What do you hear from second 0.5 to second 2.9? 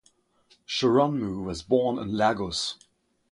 Shorunmu was born in Lagos.